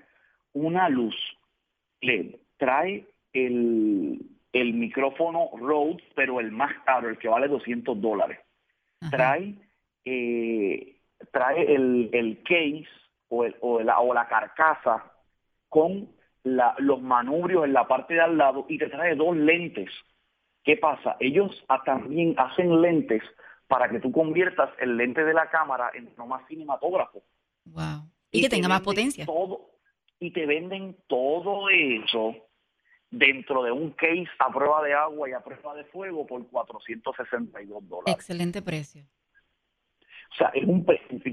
[0.54, 1.16] una luz
[2.02, 4.20] LED, trae el,
[4.54, 8.40] el micrófono Rode, pero el más caro, el que vale 200 dólares.
[9.10, 9.56] Trae,
[10.06, 10.98] eh,
[11.32, 12.88] trae el, el case
[13.30, 15.12] o, el, o, la, o la carcasa
[15.70, 16.10] con
[16.44, 19.90] la, los manubrios en la parte de al lado y te trae dos lentes.
[20.70, 21.18] ¿Qué pasa?
[21.20, 21.50] Ellos
[21.84, 23.24] también hacen lentes
[23.68, 27.24] para que tú conviertas el lente de la cámara en más cinematógrafo.
[27.66, 28.08] Wow.
[28.30, 29.26] Y, que tenga más potencia.
[29.26, 29.72] Todo,
[30.20, 32.36] y te venden todo eso
[33.10, 37.90] dentro de un case a prueba de agua y a prueba de fuego por 462
[37.90, 38.14] dólares.
[38.14, 39.08] Excelente precio.
[40.34, 40.86] O sea, es un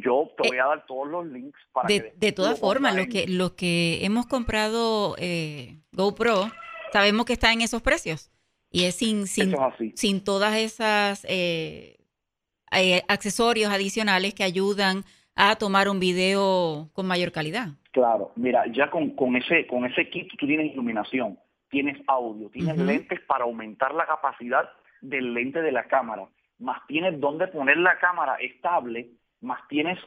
[0.03, 3.29] yo te voy a dar todos los links para de, de todas formas, lo que,
[3.29, 6.51] lo que hemos comprado eh, GoPro,
[6.91, 8.31] sabemos que está en esos precios.
[8.77, 9.55] Y es sin, sin,
[9.95, 11.97] sin todas esas eh,
[12.71, 15.03] eh, accesorios adicionales que ayudan
[15.35, 17.69] a tomar un video con mayor calidad.
[17.93, 21.39] Claro, mira, ya con, con ese con ese kit tú tienes iluminación,
[21.71, 24.69] tienes audio, tienes lentes para aumentar la capacidad
[25.01, 29.09] del lente de la cámara, más tienes dónde poner la cámara estable,
[29.41, 29.99] más tienes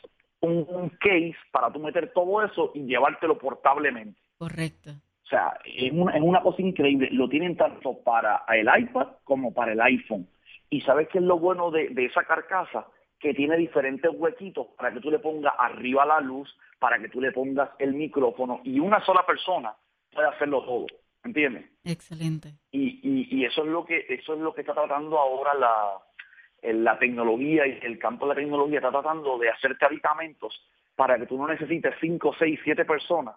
[0.41, 4.21] un, case para tú meter todo eso y llevártelo portablemente.
[4.37, 4.91] Correcto.
[5.29, 7.09] O sea, es una, es una cosa increíble.
[7.11, 10.27] Lo tienen tanto para el iPad como para el iPhone.
[10.71, 12.87] Y sabes qué es lo bueno de, de esa carcasa?
[13.19, 17.21] Que tiene diferentes huequitos para que tú le pongas arriba la luz, para que tú
[17.21, 19.75] le pongas el micrófono y una sola persona
[20.11, 20.87] puede hacerlo todo.
[21.23, 21.65] ¿entiendes?
[21.83, 22.55] Excelente.
[22.71, 26.97] Y, y, eso es lo que eso es lo que está tratando ahora la, la
[26.97, 30.59] tecnología y el campo de la tecnología está tratando de hacerte aditamentos
[30.99, 33.33] para que tú no necesites 5, 6, 7 personas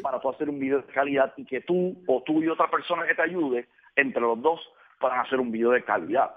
[0.00, 3.04] para tú hacer un video de calidad y que tú o tú y otra persona
[3.04, 4.60] que te ayude, entre los dos,
[5.00, 6.30] puedan hacer un video de calidad.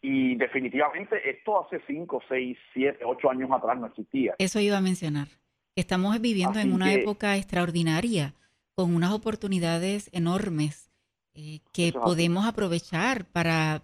[0.00, 4.36] Y definitivamente esto hace 5, 6, 7, 8 años atrás no existía.
[4.38, 5.26] Eso iba a mencionar.
[5.74, 8.34] Estamos viviendo en una época extraordinaria
[8.76, 10.88] con unas oportunidades enormes
[11.34, 13.82] eh, que podemos aprovechar para,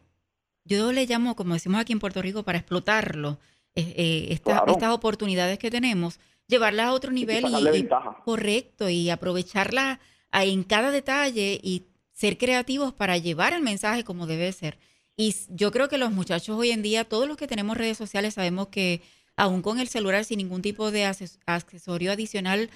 [0.64, 3.38] yo le llamo, como decimos aquí en Puerto Rico, para explotarlo,
[3.74, 7.88] eh, estas oportunidades que tenemos, llevarlas a otro nivel y,
[8.24, 9.98] correcto y aprovecharlas
[10.32, 14.78] en cada detalle y ser creativos para llevar el mensaje como debe ser.
[15.16, 18.34] Y yo creo que los muchachos hoy en día, todos los que tenemos redes sociales,
[18.34, 19.02] sabemos que
[19.36, 21.04] aún con el celular sin ningún tipo de
[21.46, 22.70] accesorio adicional,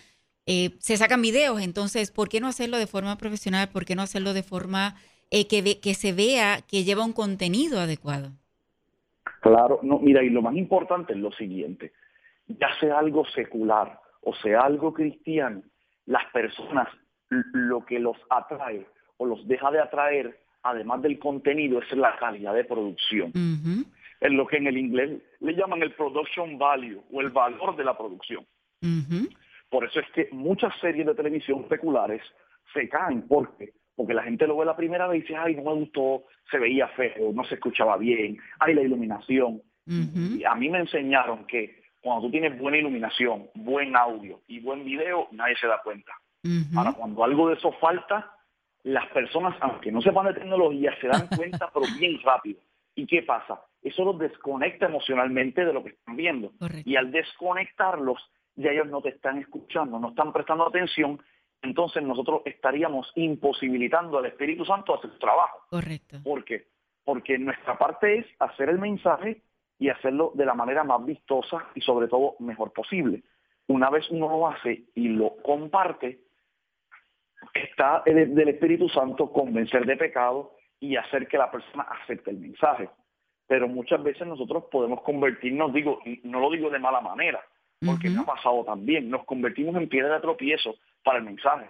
[0.46, 3.68] eh, se sacan videos, entonces, ¿por qué no hacerlo de forma profesional?
[3.68, 4.96] ¿Por qué no hacerlo de forma
[5.30, 8.32] eh, que, que se vea que lleva un contenido adecuado?
[9.40, 11.92] Claro, no, mira, y lo más importante es lo siguiente,
[12.46, 15.62] ya sea algo secular o sea algo cristiano,
[16.06, 16.88] las personas
[17.28, 22.54] lo que los atrae o los deja de atraer, además del contenido, es la calidad
[22.54, 23.32] de producción.
[24.20, 27.84] Es lo que en el inglés le llaman el production value o el valor de
[27.84, 28.46] la producción.
[29.68, 32.22] Por eso es que muchas series de televisión seculares
[32.72, 33.26] se caen.
[33.26, 33.72] ¿Por qué?
[33.94, 36.58] Porque la gente lo ve la primera vez y dice, ay, no me gustó, se
[36.58, 39.62] veía feo, no se escuchaba bien, hay la iluminación.
[39.86, 44.84] Y a mí me enseñaron que cuando tú tienes buena iluminación, buen audio y buen
[44.84, 46.12] video, nadie se da cuenta.
[46.76, 48.32] Ahora, cuando algo de eso falta,
[48.82, 52.60] las personas, aunque no sepan de tecnología, se dan cuenta, pero bien rápido.
[52.94, 53.60] ¿Y qué pasa?
[53.82, 56.52] Eso los desconecta emocionalmente de lo que están viendo.
[56.84, 58.18] Y al desconectarlos,
[58.56, 61.20] y ellos no te están escuchando, no están prestando atención,
[61.62, 65.60] entonces nosotros estaríamos imposibilitando al Espíritu Santo a hacer su trabajo.
[65.70, 66.18] Correcto.
[66.22, 66.66] ¿Por qué?
[67.04, 69.42] Porque nuestra parte es hacer el mensaje
[69.78, 73.22] y hacerlo de la manera más vistosa y sobre todo mejor posible.
[73.68, 76.20] Una vez uno lo hace y lo comparte,
[77.54, 82.90] está del Espíritu Santo convencer de pecado y hacer que la persona acepte el mensaje.
[83.46, 87.40] Pero muchas veces nosotros podemos convertirnos, digo, no lo digo de mala manera,
[87.84, 89.10] porque me ha pasado también.
[89.10, 90.74] Nos convertimos en piedra de tropiezo
[91.04, 91.66] para el mensaje.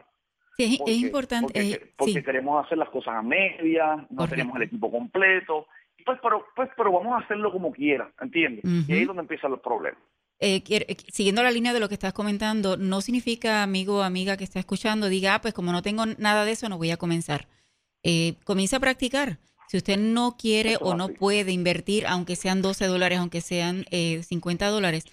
[0.57, 1.87] Sí, es importante.
[1.97, 5.67] Porque, eh, queremos hacer las cosas a medias, no tenemos el equipo completo.
[6.05, 8.65] Pues pero, pues, pero vamos a hacerlo como quiera, ¿entiendes?
[8.89, 10.01] Y ahí es donde empiezan los problemas.
[10.41, 14.37] eh, eh, siguiendo la línea de lo que estás comentando, no significa, amigo o amiga
[14.37, 16.97] que está escuchando, diga, ah, pues como no tengo nada de eso, no voy a
[16.97, 17.47] comenzar.
[18.03, 19.39] Eh, comienza a practicar.
[19.69, 24.67] Si usted no quiere o no puede invertir, aunque sean 12 dólares, aunque sean 50
[24.69, 25.05] dólares,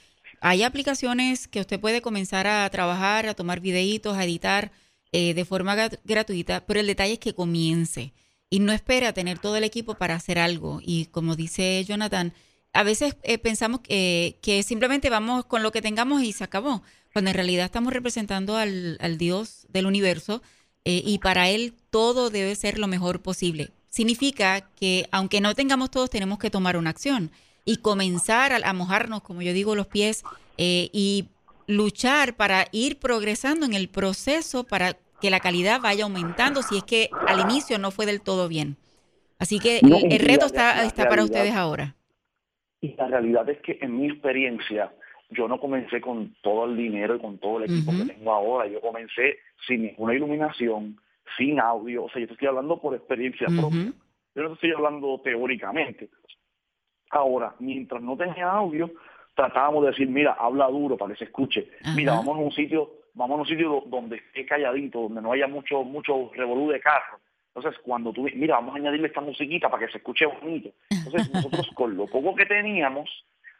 [0.42, 4.72] hay aplicaciones que usted puede comenzar a trabajar, a tomar videitos, a editar
[5.12, 8.14] de forma gratuita, pero el detalle es que comience
[8.50, 10.82] y no espere a tener todo el equipo para hacer algo.
[10.84, 12.34] Y como dice Jonathan,
[12.74, 16.84] a veces eh, pensamos que, simplemente vamos con lo que tengamos y se acabó,
[17.14, 20.42] cuando en realidad estamos representando al, Dios del universo
[20.86, 23.72] eh, y para Él todo debe ser lo mejor posible.
[23.90, 27.32] Significa que aunque no tengamos todos, tenemos que tomar una acción
[27.70, 30.24] y comenzar a, mojarnos, como yo digo, los pies
[30.58, 31.28] eh, y
[31.68, 36.84] luchar para ir progresando en el proceso para que la calidad vaya aumentando si es
[36.84, 38.76] que al inicio no fue del todo bien.
[39.38, 41.94] Así que el, reto está, está para ustedes ahora.
[42.82, 44.92] Y la realidad es que en mi experiencia,
[45.30, 48.68] yo no comencé con todo el dinero y con todo el equipo que tengo ahora.
[48.68, 51.00] Yo comencé sin ninguna iluminación,
[51.38, 52.06] sin audio.
[52.06, 53.94] O sea, yo te estoy hablando por experiencia propia.
[54.34, 56.10] Yo no te estoy hablando teóricamente.
[57.10, 58.92] Ahora, mientras no tenía audio,
[59.36, 61.70] tratábamos de decir, mira, habla duro para que se escuche.
[61.96, 65.48] Mira, vamos a un sitio, vamos a un sitio donde esté calladito, donde no haya
[65.48, 67.20] mucho, mucho revolú de carro.
[67.56, 70.70] Entonces, cuando tú, mira, vamos a añadirle esta musiquita para que se escuche bonito.
[70.90, 73.10] Entonces, nosotros con lo poco que teníamos,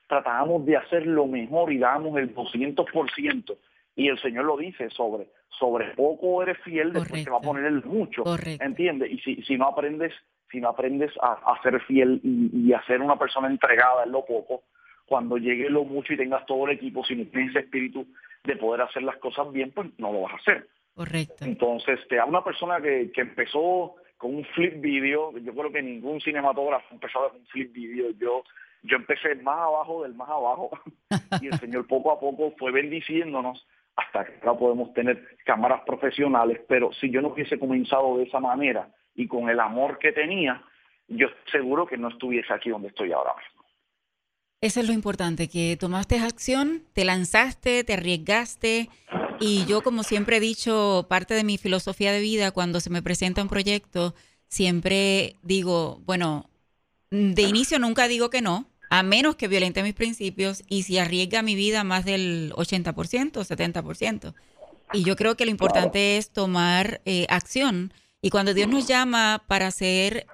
[0.08, 3.58] tratábamos de hacer lo mejor y dábamos el 200%.
[3.96, 7.66] Y el Señor lo dice, sobre, sobre poco eres fiel, después te va a poner
[7.66, 8.24] el mucho.
[8.60, 9.12] ¿Entiendes?
[9.12, 10.14] Y si, si no aprendes,
[10.52, 14.64] si no aprendes a, ser fiel y, a ser una persona entregada en lo poco,
[15.06, 18.06] cuando llegue lo mucho y tengas todo el equipo, si no tienes ese espíritu
[18.44, 20.68] de poder hacer las cosas bien, pues no lo vas a hacer.
[20.96, 21.46] Correcto.
[21.46, 25.82] Entonces, te habla una persona que, que empezó con un flip video, yo creo que
[25.82, 28.44] ningún cinematógrafo empezó con un flip video, yo
[28.84, 30.70] yo empecé más abajo del más abajo
[31.42, 36.62] y el Señor poco a poco fue bendiciéndonos hasta que ahora podemos tener cámaras profesionales,
[36.68, 40.64] pero si yo no hubiese comenzado de esa manera y con el amor que tenía,
[41.08, 43.64] yo seguro que no estuviese aquí donde estoy ahora mismo.
[44.62, 48.90] Eso es lo importante, que tomaste acción, te lanzaste, te arriesgaste
[49.40, 53.02] y yo, como siempre he dicho, parte de mi filosofía de vida, cuando se me
[53.02, 54.14] presenta un proyecto,
[54.50, 56.50] siempre digo, bueno,
[57.10, 61.42] de inicio nunca digo que no, a menos que violente mis principios y si arriesga
[61.42, 64.34] mi vida más del 80%, 70%.
[64.92, 67.94] Y yo creo que lo importante es tomar eh, acción.
[68.22, 70.28] Y cuando Dios nos llama para hacer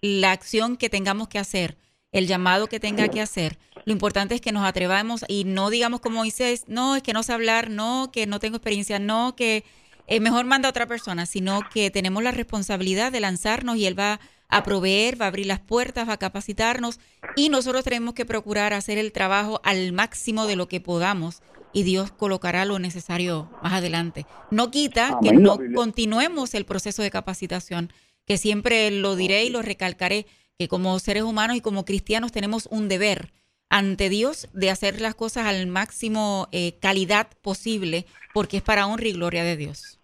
[0.00, 1.76] la acción que tengamos que hacer,
[2.12, 3.58] el llamado que tenga que hacer.
[3.84, 7.22] Lo importante es que nos atrevamos y no digamos como Moisés, no, es que no
[7.22, 9.64] sé hablar, no, que no tengo experiencia, no, que
[10.06, 13.98] es mejor manda a otra persona, sino que tenemos la responsabilidad de lanzarnos y Él
[13.98, 17.00] va a proveer, va a abrir las puertas, va a capacitarnos
[17.34, 21.42] y nosotros tenemos que procurar hacer el trabajo al máximo de lo que podamos
[21.76, 24.24] y Dios colocará lo necesario más adelante.
[24.50, 27.90] No quita que no continuemos el proceso de capacitación,
[28.24, 30.24] que siempre lo diré y lo recalcaré
[30.58, 33.28] que como seres humanos y como cristianos tenemos un deber
[33.68, 39.08] ante Dios de hacer las cosas al máximo eh, calidad posible, porque es para honra
[39.08, 40.00] y gloria de Dios.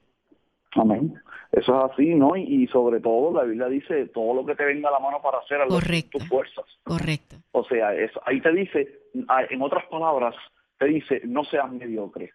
[0.72, 1.14] Amén.
[1.52, 2.36] Eso es así, ¿no?
[2.36, 5.38] Y, sobre todo la Biblia dice, todo lo que te venga a la mano para
[5.38, 6.66] hacer, a tus fuerzas.
[6.84, 7.36] Correcto.
[7.52, 7.94] O sea,
[8.26, 10.34] ahí te dice, ah, en otras palabras,
[10.82, 12.32] te dice, no seas mediocre.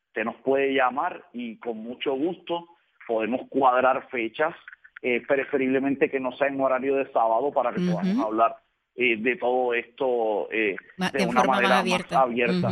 [0.07, 2.69] Usted nos puede llamar y con mucho gusto
[3.09, 4.55] podemos cuadrar fechas,
[5.01, 8.57] eh, preferiblemente que no sea en horario de sábado para que podamos hablar
[8.95, 10.75] eh, de todo esto eh,
[11.13, 12.71] de, una manera más abierta.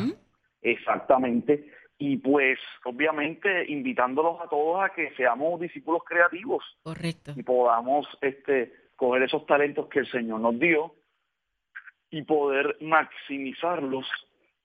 [0.61, 1.71] Exactamente.
[1.97, 6.63] Y pues, obviamente, invitándolos a todos a que seamos discípulos creativos.
[6.83, 7.33] Correcto.
[7.35, 10.93] Y podamos este, coger esos talentos que el Señor nos dio
[12.11, 14.05] y poder maximizarlos.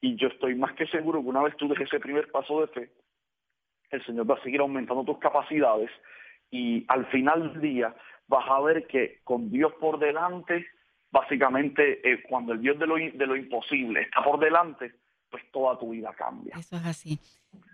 [0.03, 2.67] Y yo estoy más que seguro que una vez tú dejes ese primer paso de
[2.67, 2.91] fe,
[3.93, 5.91] el Señor va a seguir aumentando tus capacidades
[6.51, 7.95] y al final del día
[8.27, 10.67] vas a ver que con Dios por delante,
[11.11, 14.93] básicamente eh, cuando el Dios de lo, de lo imposible está por delante,
[15.31, 16.55] pues toda tu vida cambia.
[16.59, 17.19] Eso es así.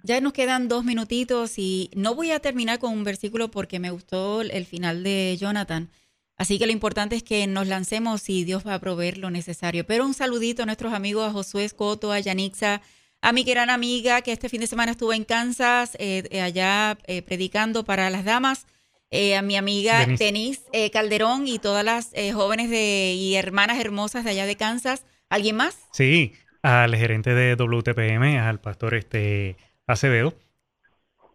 [0.05, 3.91] Ya nos quedan dos minutitos y no voy a terminar con un versículo porque me
[3.91, 5.89] gustó el final de Jonathan.
[6.37, 9.85] Así que lo importante es que nos lancemos y Dios va a proveer lo necesario.
[9.85, 12.81] Pero un saludito a nuestros amigos, a Josué Escoto, a Yanixa,
[13.21, 16.97] a mi gran amiga que este fin de semana estuvo en Kansas, eh, eh, allá
[17.07, 18.67] eh, predicando para las damas,
[19.11, 20.61] a mi amiga Denise,
[20.93, 25.07] Calderón y todas las jóvenes de, y hermanas hermosas de allá de Kansas.
[25.31, 25.79] ¿Alguien más?
[25.95, 29.57] Sí, al gerente de WTPM, al pastor este
[29.87, 30.35] Acevedo.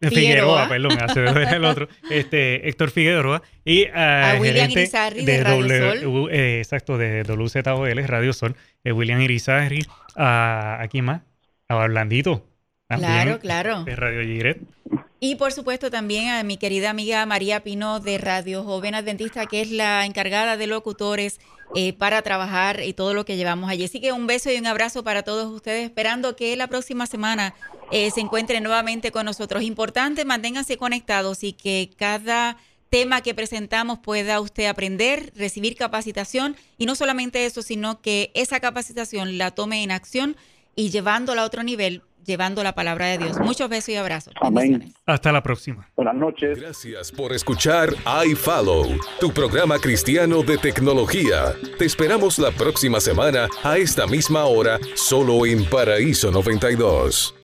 [0.01, 6.01] Figueroa, perdón, Acevedo es el otro, este, Héctor Figueroa y a William Irizarry de, Radio
[6.01, 6.29] Sol.
[6.31, 8.55] exacto, de WZOL, Radio Sol,
[8.85, 9.83] William Irizarry,
[10.15, 11.23] a, ¿a quién más?
[11.69, 12.45] A Blandito.
[12.87, 13.83] Claro, claro.
[13.83, 14.61] De Radio Giret.
[15.19, 19.61] Y por supuesto también a mi querida amiga María Pino de Radio Joven Adventista, que
[19.61, 21.39] es la encargada de locutores
[21.75, 23.85] eh, para trabajar y todo lo que llevamos allí.
[23.85, 27.55] Así que un beso y un abrazo para todos ustedes, esperando que la próxima semana
[27.91, 29.63] eh, se encuentren nuevamente con nosotros.
[29.63, 32.57] Importante, manténganse conectados y que cada
[32.89, 38.59] tema que presentamos pueda usted aprender, recibir capacitación y no solamente eso, sino que esa
[38.59, 40.35] capacitación la tome en acción
[40.75, 43.39] y llevándola a otro nivel, llevando la palabra de Dios.
[43.39, 44.33] Muchos besos y abrazos.
[44.41, 44.93] Amén.
[45.05, 45.89] Hasta la próxima.
[45.95, 46.59] Buenas noches.
[46.59, 47.89] Gracias por escuchar
[48.25, 51.53] iFollow, tu programa cristiano de tecnología.
[51.77, 57.31] Te esperamos la próxima semana a esta misma hora, solo en Paraíso 92.